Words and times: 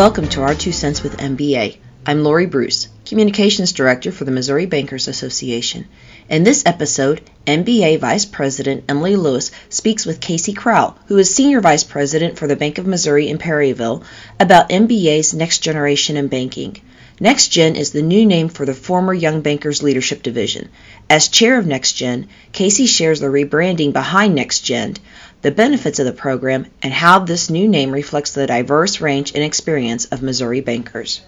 Welcome 0.00 0.30
to 0.30 0.40
Our 0.40 0.54
Two 0.54 0.72
Cents 0.72 1.02
with 1.02 1.18
MBA. 1.18 1.76
I'm 2.06 2.24
Lori 2.24 2.46
Bruce, 2.46 2.88
Communications 3.04 3.72
Director 3.72 4.10
for 4.10 4.24
the 4.24 4.30
Missouri 4.30 4.64
Bankers 4.64 5.08
Association. 5.08 5.88
In 6.26 6.42
this 6.42 6.64
episode, 6.64 7.20
MBA 7.46 7.98
Vice 8.00 8.24
President 8.24 8.84
Emily 8.88 9.16
Lewis 9.16 9.50
speaks 9.68 10.06
with 10.06 10.18
Casey 10.18 10.54
Crowell, 10.54 10.96
who 11.08 11.18
is 11.18 11.34
Senior 11.34 11.60
Vice 11.60 11.84
President 11.84 12.38
for 12.38 12.46
the 12.46 12.56
Bank 12.56 12.78
of 12.78 12.86
Missouri 12.86 13.28
in 13.28 13.36
Perryville, 13.36 14.02
about 14.40 14.70
MBA's 14.70 15.34
Next 15.34 15.58
Generation 15.58 16.16
in 16.16 16.28
Banking. 16.28 16.78
NextGen 17.20 17.76
is 17.76 17.90
the 17.90 18.00
new 18.00 18.24
name 18.24 18.48
for 18.48 18.64
the 18.64 18.72
former 18.72 19.12
Young 19.12 19.42
Bankers 19.42 19.82
Leadership 19.82 20.22
Division. 20.22 20.70
As 21.10 21.28
chair 21.28 21.58
of 21.58 21.66
NextGen, 21.66 22.28
Casey 22.52 22.86
shares 22.86 23.20
the 23.20 23.26
rebranding 23.26 23.92
behind 23.92 24.38
NextGen, 24.38 24.96
the 25.42 25.50
benefits 25.50 25.98
of 25.98 26.06
the 26.06 26.12
program, 26.12 26.66
and 26.82 26.92
how 26.92 27.20
this 27.20 27.50
new 27.50 27.68
name 27.68 27.92
reflects 27.92 28.32
the 28.32 28.46
diverse 28.46 29.00
range 29.00 29.34
and 29.34 29.42
experience 29.42 30.06
of 30.06 30.22
Missouri 30.22 30.60
bankers. 30.60 31.22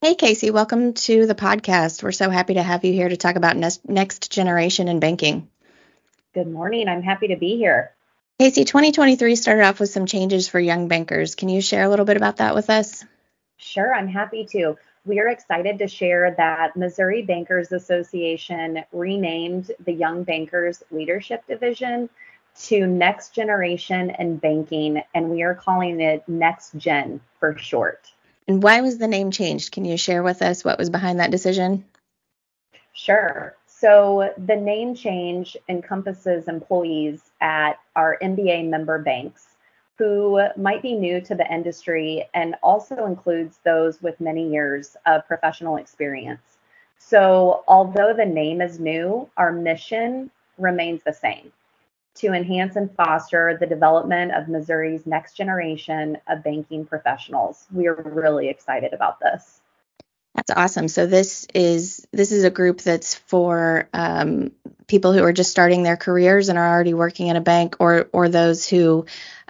Hey, 0.00 0.14
Casey, 0.14 0.50
welcome 0.50 0.94
to 0.94 1.26
the 1.26 1.34
podcast. 1.34 2.02
We're 2.02 2.12
so 2.12 2.30
happy 2.30 2.54
to 2.54 2.62
have 2.62 2.84
you 2.84 2.92
here 2.92 3.08
to 3.08 3.16
talk 3.16 3.36
about 3.36 3.56
next 3.86 4.30
generation 4.30 4.88
in 4.88 5.00
banking. 5.00 5.48
Good 6.34 6.50
morning. 6.50 6.88
I'm 6.88 7.02
happy 7.02 7.28
to 7.28 7.36
be 7.36 7.56
here. 7.56 7.92
Casey, 8.38 8.64
2023 8.64 9.34
started 9.34 9.64
off 9.64 9.80
with 9.80 9.90
some 9.90 10.06
changes 10.06 10.48
for 10.48 10.60
young 10.60 10.88
bankers. 10.88 11.34
Can 11.34 11.48
you 11.48 11.60
share 11.60 11.82
a 11.82 11.88
little 11.88 12.04
bit 12.04 12.16
about 12.16 12.36
that 12.36 12.54
with 12.54 12.70
us? 12.70 13.04
Sure, 13.56 13.92
I'm 13.92 14.08
happy 14.08 14.46
to 14.52 14.76
we 15.08 15.20
are 15.20 15.28
excited 15.28 15.78
to 15.78 15.88
share 15.88 16.34
that 16.36 16.76
Missouri 16.76 17.22
Bankers 17.22 17.72
Association 17.72 18.84
renamed 18.92 19.72
the 19.84 19.92
Young 19.92 20.22
Bankers 20.22 20.82
Leadership 20.90 21.46
Division 21.46 22.10
to 22.64 22.86
Next 22.86 23.34
Generation 23.34 24.10
and 24.10 24.40
Banking, 24.40 25.02
and 25.14 25.30
we 25.30 25.42
are 25.42 25.54
calling 25.54 26.00
it 26.00 26.28
Next 26.28 26.76
Gen 26.76 27.20
for 27.38 27.56
short. 27.56 28.12
And 28.46 28.62
why 28.62 28.80
was 28.80 28.98
the 28.98 29.08
name 29.08 29.30
changed? 29.30 29.72
Can 29.72 29.84
you 29.84 29.96
share 29.96 30.22
with 30.22 30.42
us 30.42 30.64
what 30.64 30.78
was 30.78 30.90
behind 30.90 31.20
that 31.20 31.30
decision? 31.30 31.84
Sure. 32.92 33.56
So 33.66 34.32
the 34.38 34.56
name 34.56 34.94
change 34.94 35.56
encompasses 35.68 36.48
employees 36.48 37.30
at 37.40 37.74
our 37.94 38.18
MBA 38.20 38.68
member 38.68 38.98
banks 38.98 39.46
who 39.98 40.40
might 40.56 40.80
be 40.80 40.94
new 40.94 41.20
to 41.20 41.34
the 41.34 41.52
industry 41.52 42.28
and 42.34 42.54
also 42.62 43.04
includes 43.06 43.58
those 43.64 44.00
with 44.00 44.20
many 44.20 44.48
years 44.50 44.96
of 45.06 45.26
professional 45.26 45.76
experience. 45.76 46.58
So, 46.98 47.64
although 47.68 48.12
the 48.12 48.24
name 48.24 48.60
is 48.60 48.78
new, 48.78 49.28
our 49.36 49.52
mission 49.52 50.30
remains 50.56 51.02
the 51.04 51.12
same 51.12 51.52
to 52.18 52.32
enhance 52.32 52.76
and 52.76 52.94
foster 52.94 53.56
the 53.58 53.66
development 53.66 54.32
of 54.32 54.48
Missouri's 54.48 55.06
next 55.06 55.34
generation 55.34 56.18
of 56.28 56.42
banking 56.42 56.84
professionals. 56.84 57.66
We 57.72 57.86
are 57.86 57.94
really 57.94 58.48
excited 58.48 58.92
about 58.92 59.20
this. 59.20 59.60
That's 60.34 60.50
awesome. 60.50 60.88
So 60.88 61.06
this 61.06 61.46
is 61.52 62.06
this 62.12 62.30
is 62.30 62.44
a 62.44 62.50
group 62.50 62.80
that's 62.80 63.14
for 63.14 63.88
um, 63.92 64.52
people 64.86 65.12
who 65.12 65.24
are 65.24 65.32
just 65.32 65.50
starting 65.50 65.82
their 65.82 65.96
careers 65.96 66.48
and 66.48 66.58
are 66.58 66.68
already 66.68 66.94
working 66.94 67.26
in 67.26 67.36
a 67.36 67.40
bank, 67.40 67.76
or 67.80 68.08
or 68.12 68.28
those 68.28 68.68
who 68.68 69.06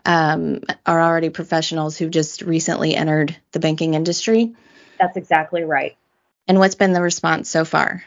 um, 0.06 0.62
are 0.86 1.02
already 1.02 1.28
professionals 1.28 1.98
who 1.98 2.08
just 2.08 2.40
recently 2.42 2.94
entered 2.94 3.36
the 3.52 3.60
banking 3.60 3.94
industry. 3.94 4.54
That's 4.98 5.16
exactly 5.16 5.62
right. 5.62 5.96
And 6.46 6.58
what's 6.58 6.74
been 6.74 6.94
the 6.94 7.02
response 7.02 7.50
so 7.50 7.66
far? 7.66 8.02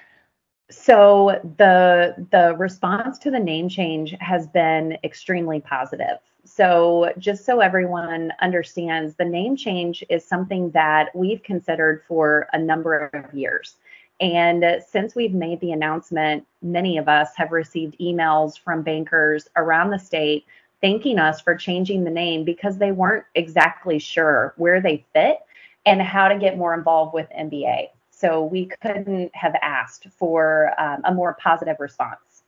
So 0.72 1.40
the 1.58 2.28
the 2.32 2.56
response 2.58 3.20
to 3.20 3.32
the 3.32 3.40
name 3.40 3.68
change 3.68 4.16
has 4.20 4.48
been 4.48 4.98
extremely 5.04 5.60
positive. 5.60 6.18
So 6.44 7.14
just 7.20 7.46
so 7.46 7.60
everyone 7.60 8.34
understands, 8.42 9.16
the 9.16 9.26
name 9.26 9.56
change 9.56 10.04
is 10.10 10.26
something 10.26 10.72
that 10.72 11.16
we've 11.16 11.44
considered 11.44 12.04
for 12.08 12.48
a 12.54 12.58
number 12.58 13.08
of 13.14 13.34
years. 13.34 13.76
And 14.20 14.82
since 14.88 15.16
we've 15.16 15.34
made 15.34 15.60
the 15.60 15.72
announcement, 15.72 16.46
many 16.62 16.98
of 16.98 17.08
us 17.10 17.30
have 17.36 17.52
received 17.52 17.98
emails 18.00 18.58
from 18.58 18.82
bankers 18.82 19.48
around 19.56 19.90
the 19.90 20.00
state 20.00 20.46
thanking 20.82 21.20
us 21.20 21.40
for 21.42 21.56
changing 21.56 22.04
the 22.04 22.10
name 22.10 22.44
because 22.44 22.78
they 22.78 22.92
weren't 22.92 23.26
exactly 23.36 24.00
sure 24.00 24.54
where 24.58 24.82
they 24.82 25.06
fit 25.14 25.40
and 25.86 26.02
how 26.02 26.28
to 26.28 26.38
get 26.38 26.58
more 26.58 26.74
involved 26.74 27.14
with 27.14 27.28
MBA. 27.38 27.88
So 28.22 28.46
we 28.46 28.68
couldn't 28.68 29.36
have 29.36 29.56
asked 29.62 30.08
for 30.18 30.72
um, 30.80 31.02
a 31.04 31.14
more 31.14 31.34
positive 31.34 31.78
response. 31.80 32.44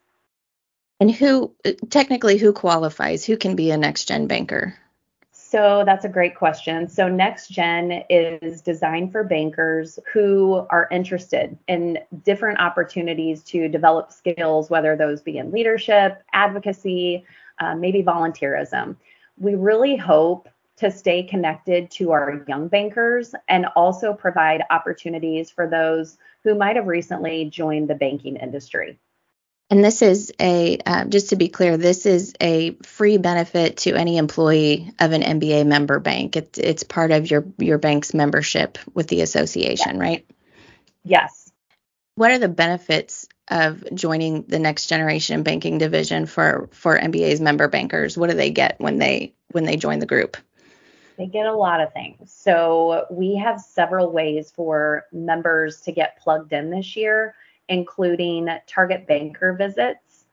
And 1.00 1.12
who, 1.12 1.52
technically, 1.90 2.38
who 2.38 2.54
qualifies? 2.54 3.26
Who 3.26 3.38
can 3.38 3.56
be 3.56 3.72
a 3.72 3.78
next 3.78 4.08
gen 4.08 4.28
banker? 4.28 4.78
So 5.32 5.84
that's 5.86 6.06
a 6.06 6.10
great 6.10 6.36
question. 6.36 6.88
So 6.88 7.08
Next 7.08 7.50
Gen 7.50 8.04
is 8.10 8.62
designed 8.62 9.12
for 9.12 9.24
bankers 9.24 10.00
who 10.12 10.66
are 10.72 10.88
interested 10.92 11.56
in 11.68 12.00
different 12.24 12.60
opportunities 12.60 13.44
to 13.44 13.68
develop 13.68 14.12
skills, 14.12 14.72
whether 14.72 14.96
those 14.96 15.22
be 15.22 15.38
in 15.38 15.52
leadership, 15.52 16.24
advocacy, 16.34 17.24
uh, 17.60 17.76
maybe 17.76 18.02
volunteerism. 18.02 18.96
We 19.38 19.54
really 19.54 19.96
hope 19.96 20.50
to 20.84 20.92
stay 20.92 21.24
connected 21.24 21.90
to 21.90 22.12
our 22.12 22.44
young 22.46 22.68
bankers 22.68 23.34
and 23.48 23.66
also 23.74 24.14
provide 24.14 24.62
opportunities 24.70 25.50
for 25.50 25.66
those 25.66 26.18
who 26.44 26.56
might 26.56 26.76
have 26.76 26.88
recently 26.88 27.46
joined 27.46 27.90
the 27.90 27.96
banking 27.96 28.36
industry. 28.36 29.00
And 29.70 29.82
this 29.82 30.02
is 30.02 30.34
a, 30.42 30.78
uh, 30.86 31.06
just 31.06 31.30
to 31.30 31.38
be 31.38 31.48
clear, 31.48 31.78
this 31.78 32.06
is 32.06 32.34
a 32.42 32.72
free 32.84 33.18
benefit 33.18 33.78
to 33.78 33.96
any 33.96 34.18
employee 34.18 34.92
of 35.00 35.14
an 35.14 35.22
MBA 35.22 35.66
member 35.66 36.00
bank. 36.00 36.36
It's 36.36 36.60
it's 36.60 36.84
part 36.84 37.12
of 37.12 37.32
your 37.32 37.46
your 37.58 37.78
bank's 37.78 38.14
membership 38.14 38.78
with 38.94 39.08
the 39.08 39.22
association, 39.22 39.96
yes. 39.96 40.00
right? 40.02 40.26
Yes. 41.06 41.52
What 42.16 42.32
are 42.32 42.40
the 42.40 42.50
benefits 42.50 43.26
of 43.48 43.84
joining 43.96 44.44
the 44.44 44.60
next 44.60 44.88
generation 44.88 45.44
banking 45.44 45.78
division 45.78 46.26
for 46.26 46.70
for 46.74 47.00
MBA's 47.00 47.40
member 47.40 47.70
bankers? 47.70 48.18
What 48.18 48.30
do 48.30 48.36
they 48.36 48.52
get 48.52 48.76
when 48.80 49.00
they 49.00 49.34
when 49.52 49.64
they 49.64 49.78
join 49.78 50.00
the 50.00 50.06
group? 50.06 50.36
They 51.18 51.28
get 51.28 51.46
a 51.46 51.54
lot 51.54 51.82
of 51.82 51.94
things. 51.94 52.34
So 52.34 53.06
we 53.12 53.36
have 53.36 53.60
several 53.62 54.12
ways 54.12 54.52
for 54.56 55.06
members 55.12 55.82
to 55.82 55.92
get 55.92 56.18
plugged 56.20 56.54
in 56.54 56.70
this 56.70 56.96
year, 56.96 57.36
including 57.70 58.50
target 58.68 59.08
banker 59.08 59.54
visits, 59.54 60.26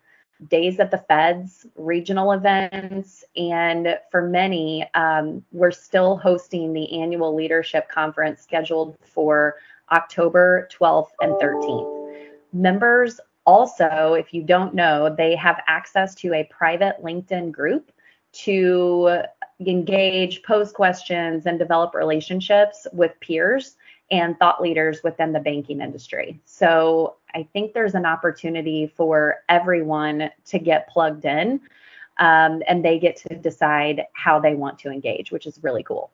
days 0.49 0.81
at 0.81 0.91
the 0.91 0.99
feds, 0.99 1.67
regional 1.77 2.33
events, 2.33 3.25
and 3.37 3.99
for 4.11 4.23
many, 4.23 4.87
um, 4.95 5.45
we're 5.53 5.71
still 5.71 6.17
hosting 6.17 6.73
the 6.73 7.01
annual 7.01 7.35
leadership 7.35 7.89
conference 7.89 8.43
scheduled 8.43 8.97
for 9.05 9.57
October 9.93 10.69
12th 10.73 11.11
and 11.21 11.33
13th. 11.35 12.29
Members 12.53 13.21
also, 13.45 14.15
if 14.15 14.33
you 14.33 14.43
don't 14.43 14.75
know, 14.75 15.15
they 15.15 15.35
have 15.35 15.61
access 15.67 16.15
to 16.15 16.33
a 16.35 16.45
private 16.45 16.97
LinkedIn 17.03 17.53
group 17.53 17.93
to 18.33 19.23
engage, 19.69 20.43
pose 20.43 20.73
questions, 20.73 21.47
and 21.47 21.59
develop 21.59 21.95
relationships 21.95 22.87
with 22.93 23.13
peers 23.21 23.77
and 24.11 24.39
thought 24.39 24.61
leaders 24.61 25.03
within 25.05 25.33
the 25.33 25.41
banking 25.41 25.81
industry. 25.81 26.41
So 26.45 27.17
I 27.35 27.47
think 27.53 27.75
there's 27.75 27.95
an 27.95 28.07
opportunity 28.07 28.93
for 28.97 29.37
everyone 29.49 30.31
to 30.47 30.59
get 30.59 30.89
plugged 30.89 31.25
in 31.25 31.61
um, 32.19 32.63
and 32.69 32.85
they 32.85 32.99
get 32.99 33.17
to 33.17 33.37
decide 33.37 34.07
how 34.13 34.41
they 34.41 34.55
want 34.55 34.79
to 34.81 34.91
engage, 34.91 35.31
which 35.31 35.47
is 35.47 35.59
really 35.63 35.83
cool. 35.83 36.11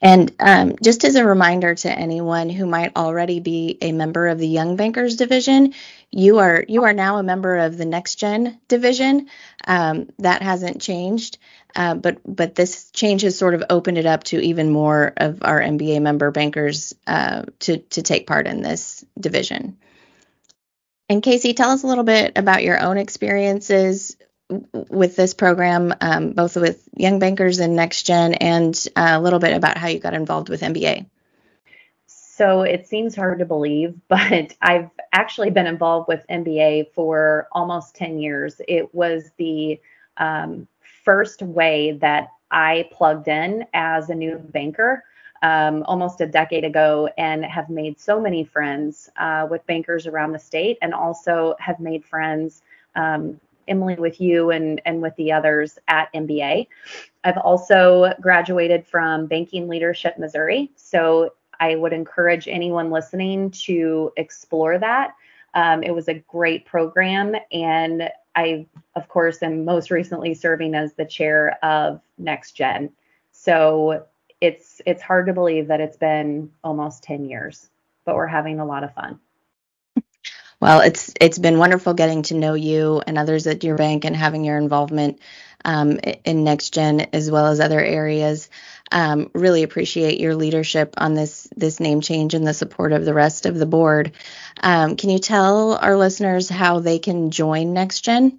And 0.00 0.32
um, 0.40 0.74
just 0.82 1.04
as 1.04 1.14
a 1.14 1.24
reminder 1.24 1.74
to 1.74 1.90
anyone 1.90 2.50
who 2.50 2.66
might 2.66 2.96
already 2.96 3.40
be 3.40 3.78
a 3.80 3.92
member 3.92 4.28
of 4.28 4.38
the 4.38 4.48
Young 4.48 4.76
Bankers 4.76 5.16
Division, 5.16 5.74
you 6.10 6.38
are 6.38 6.64
you 6.68 6.84
are 6.84 6.92
now 6.92 7.18
a 7.18 7.22
member 7.22 7.56
of 7.56 7.78
the 7.78 7.84
Next 7.84 8.16
Gen 8.16 8.58
Division. 8.68 9.28
Um, 9.66 10.10
that 10.18 10.42
hasn't 10.42 10.82
changed, 10.82 11.38
uh, 11.74 11.94
but 11.94 12.18
but 12.24 12.54
this 12.54 12.90
change 12.90 13.22
has 13.22 13.38
sort 13.38 13.54
of 13.54 13.64
opened 13.70 13.98
it 13.98 14.06
up 14.06 14.24
to 14.24 14.40
even 14.40 14.70
more 14.70 15.12
of 15.16 15.42
our 15.42 15.60
MBA 15.60 16.02
member 16.02 16.30
bankers 16.30 16.94
uh, 17.06 17.44
to 17.60 17.78
to 17.78 18.02
take 18.02 18.26
part 18.26 18.46
in 18.46 18.62
this 18.62 19.04
division. 19.18 19.78
And 21.08 21.22
Casey, 21.22 21.52
tell 21.52 21.70
us 21.70 21.82
a 21.82 21.86
little 21.86 22.04
bit 22.04 22.32
about 22.36 22.62
your 22.62 22.80
own 22.80 22.96
experiences 22.96 24.16
with 24.72 25.16
this 25.16 25.34
program, 25.34 25.94
um, 26.00 26.32
both 26.32 26.56
with 26.56 26.82
Young 26.96 27.18
Bankers 27.18 27.58
and 27.58 27.76
Next 27.76 28.04
Gen, 28.04 28.34
and 28.34 28.74
uh, 28.96 29.12
a 29.12 29.20
little 29.20 29.38
bit 29.38 29.54
about 29.54 29.78
how 29.78 29.88
you 29.88 29.98
got 29.98 30.14
involved 30.14 30.48
with 30.48 30.62
MBA. 30.62 31.06
So 32.06 32.62
it 32.62 32.86
seems 32.86 33.14
hard 33.14 33.38
to 33.40 33.44
believe, 33.44 33.94
but 34.08 34.54
I've 34.60 34.90
actually 35.12 35.50
been 35.50 35.66
involved 35.66 36.08
with 36.08 36.24
MBA 36.30 36.92
for 36.94 37.48
almost 37.52 37.94
10 37.96 38.18
years. 38.18 38.60
It 38.66 38.94
was 38.94 39.30
the 39.36 39.80
um, 40.16 40.66
first 41.04 41.42
way 41.42 41.92
that 42.00 42.32
I 42.50 42.88
plugged 42.92 43.28
in 43.28 43.66
as 43.72 44.10
a 44.10 44.14
new 44.14 44.38
banker. 44.38 45.04
Um, 45.44 45.82
almost 45.88 46.20
a 46.20 46.26
decade 46.26 46.64
ago 46.64 47.08
and 47.18 47.44
have 47.44 47.68
made 47.68 47.98
so 47.98 48.20
many 48.20 48.44
friends 48.44 49.10
uh, 49.16 49.48
with 49.50 49.66
bankers 49.66 50.06
around 50.06 50.30
the 50.30 50.38
state 50.38 50.78
and 50.80 50.94
also 50.94 51.56
have 51.58 51.80
made 51.80 52.04
friends 52.04 52.62
um, 52.94 53.40
Emily, 53.68 53.94
with 53.94 54.20
you 54.20 54.50
and, 54.50 54.80
and 54.84 55.00
with 55.00 55.14
the 55.16 55.32
others 55.32 55.78
at 55.88 56.12
MBA. 56.12 56.66
I've 57.24 57.38
also 57.38 58.12
graduated 58.20 58.86
from 58.86 59.26
Banking 59.26 59.68
Leadership 59.68 60.18
Missouri. 60.18 60.70
So 60.76 61.34
I 61.60 61.76
would 61.76 61.92
encourage 61.92 62.48
anyone 62.48 62.90
listening 62.90 63.50
to 63.52 64.12
explore 64.16 64.78
that. 64.78 65.14
Um, 65.54 65.82
it 65.82 65.94
was 65.94 66.08
a 66.08 66.14
great 66.14 66.64
program. 66.64 67.36
And 67.52 68.08
I, 68.34 68.66
of 68.96 69.08
course, 69.08 69.42
am 69.42 69.64
most 69.64 69.90
recently 69.90 70.34
serving 70.34 70.74
as 70.74 70.94
the 70.94 71.04
chair 71.04 71.58
of 71.62 72.00
Next 72.18 72.52
Gen. 72.52 72.90
So 73.32 74.06
it's 74.40 74.82
it's 74.86 75.02
hard 75.02 75.26
to 75.26 75.32
believe 75.32 75.68
that 75.68 75.80
it's 75.80 75.96
been 75.96 76.50
almost 76.64 77.04
10 77.04 77.26
years, 77.26 77.70
but 78.04 78.16
we're 78.16 78.26
having 78.26 78.58
a 78.58 78.66
lot 78.66 78.82
of 78.82 78.92
fun. 78.94 79.20
Well, 80.62 80.78
it's 80.82 81.12
it's 81.20 81.40
been 81.40 81.58
wonderful 81.58 81.92
getting 81.92 82.22
to 82.22 82.36
know 82.36 82.54
you 82.54 83.02
and 83.04 83.18
others 83.18 83.48
at 83.48 83.64
your 83.64 83.76
bank 83.76 84.04
and 84.04 84.14
having 84.14 84.44
your 84.44 84.58
involvement 84.58 85.18
um, 85.64 85.98
in 86.24 86.44
Next 86.44 86.72
Gen 86.72 87.00
as 87.12 87.32
well 87.32 87.46
as 87.46 87.58
other 87.58 87.80
areas. 87.80 88.48
Um, 88.92 89.28
really 89.34 89.64
appreciate 89.64 90.20
your 90.20 90.36
leadership 90.36 90.94
on 90.98 91.14
this 91.14 91.48
this 91.56 91.80
name 91.80 92.00
change 92.00 92.34
and 92.34 92.46
the 92.46 92.54
support 92.54 92.92
of 92.92 93.04
the 93.04 93.12
rest 93.12 93.44
of 93.44 93.58
the 93.58 93.66
board. 93.66 94.12
Um, 94.62 94.94
can 94.94 95.10
you 95.10 95.18
tell 95.18 95.78
our 95.78 95.96
listeners 95.96 96.48
how 96.48 96.78
they 96.78 97.00
can 97.00 97.32
join 97.32 97.72
Next 97.72 98.02
Gen? 98.02 98.38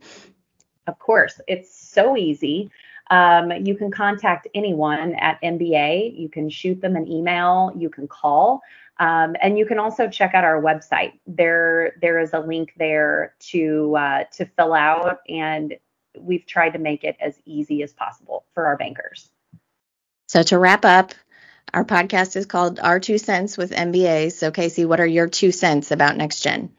Of 0.88 1.00
course, 1.00 1.42
it's 1.46 1.75
so 1.75 2.16
easy. 2.16 2.72
Um, 3.13 3.51
you 3.63 3.75
can 3.75 3.92
contact 3.92 4.48
anyone 4.56 5.13
at 5.13 5.39
MBA. 5.44 6.19
You 6.19 6.30
can 6.30 6.50
shoot 6.50 6.81
them 6.81 6.95
an 6.95 7.07
email. 7.07 7.71
You 7.77 7.88
can 7.92 8.07
call. 8.07 8.62
Um, 9.00 9.36
and 9.39 9.56
you 9.56 9.68
can 9.68 9.77
also 9.77 10.10
check 10.10 10.33
out 10.33 10.44
our 10.44 10.60
website. 10.60 11.19
There, 11.27 11.95
there 12.01 12.19
is 12.19 12.33
a 12.33 12.39
link 12.39 12.74
there 12.75 13.36
to 13.51 13.95
uh, 13.95 14.24
to 14.33 14.45
fill 14.57 14.74
out, 14.74 15.19
and 15.30 15.75
we've 16.18 16.45
tried 16.48 16.71
to 16.71 16.80
make 16.80 17.04
it 17.04 17.15
as 17.19 17.36
easy 17.45 17.83
as 17.83 17.94
possible 17.94 18.45
for 18.56 18.65
our 18.65 18.77
bankers. 18.77 19.30
So 20.27 20.42
to 20.42 20.57
wrap 20.57 20.83
up, 20.83 21.13
our 21.71 21.86
podcast 21.86 22.36
is 22.36 22.48
called 22.48 22.80
Our 22.80 23.00
Two 23.00 23.19
Cents 23.19 23.60
with 23.60 23.71
MBA. 23.71 24.31
So 24.31 24.50
Casey, 24.50 24.86
what 24.86 25.00
are 25.00 25.06
your 25.06 25.27
two 25.27 25.51
cents 25.51 25.92
about 25.92 26.18
Next 26.18 26.42
Gen? 26.42 26.71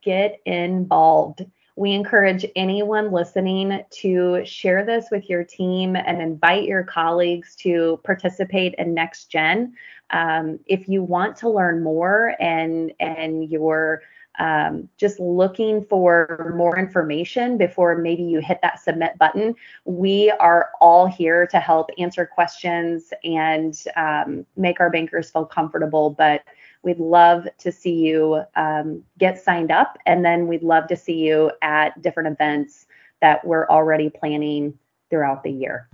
Get 0.00 0.40
involved. 0.46 1.44
We 1.76 1.92
encourage 1.92 2.46
anyone 2.56 3.12
listening 3.12 3.84
to 3.90 4.44
share 4.46 4.84
this 4.84 5.08
with 5.10 5.28
your 5.28 5.44
team 5.44 5.94
and 5.94 6.22
invite 6.22 6.64
your 6.64 6.82
colleagues 6.82 7.54
to 7.56 8.00
participate 8.02 8.74
in 8.78 8.94
Next 8.94 9.26
Gen. 9.26 9.74
Um, 10.08 10.58
if 10.66 10.88
you 10.88 11.02
want 11.02 11.36
to 11.38 11.50
learn 11.50 11.82
more 11.82 12.34
and 12.40 12.92
and 12.98 13.50
you're 13.50 14.02
um, 14.38 14.88
just 14.96 15.18
looking 15.18 15.84
for 15.84 16.54
more 16.56 16.78
information 16.78 17.58
before 17.58 17.96
maybe 17.96 18.22
you 18.22 18.40
hit 18.40 18.58
that 18.62 18.80
submit 18.80 19.18
button, 19.18 19.54
we 19.84 20.30
are 20.30 20.70
all 20.80 21.06
here 21.06 21.46
to 21.48 21.60
help 21.60 21.90
answer 21.98 22.26
questions 22.26 23.12
and 23.24 23.82
um, 23.96 24.46
make 24.56 24.80
our 24.80 24.90
bankers 24.90 25.30
feel 25.30 25.44
comfortable. 25.44 26.10
But 26.10 26.42
we'd 26.82 26.98
love 26.98 27.46
to 27.58 27.72
see 27.72 27.94
you 27.94 28.42
um, 28.54 29.02
get 29.18 29.42
signed 29.42 29.70
up, 29.70 29.98
and 30.06 30.24
then 30.24 30.46
we'd 30.46 30.62
love 30.62 30.88
to 30.88 30.96
see 30.96 31.18
you 31.18 31.50
at 31.62 32.00
different 32.00 32.28
events 32.28 32.86
that 33.20 33.44
we're 33.46 33.66
already 33.68 34.10
planning 34.10 34.78
throughout 35.10 35.42
the 35.42 35.50
year. 35.50 35.88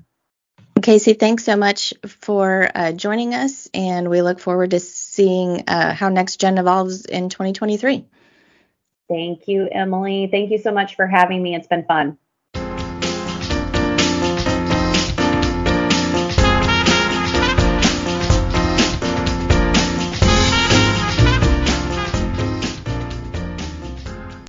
Casey, 0.82 1.12
thanks 1.12 1.44
so 1.44 1.54
much 1.54 1.94
for 2.06 2.68
uh, 2.74 2.92
joining 2.92 3.34
us, 3.34 3.68
and 3.72 4.10
we 4.10 4.20
look 4.20 4.40
forward 4.40 4.72
to 4.72 4.80
seeing 4.80 5.62
uh, 5.68 5.94
how 5.94 6.08
Next 6.08 6.40
Gen 6.40 6.58
evolves 6.58 7.04
in 7.04 7.28
2023. 7.28 8.04
Thank 9.12 9.48
you, 9.48 9.68
Emily. 9.70 10.28
Thank 10.30 10.50
you 10.50 10.58
so 10.58 10.72
much 10.72 10.96
for 10.96 11.06
having 11.06 11.42
me. 11.42 11.54
It's 11.54 11.66
been 11.68 11.84
fun. 11.84 12.18